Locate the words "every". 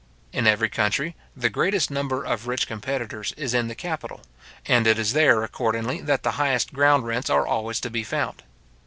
0.47-0.69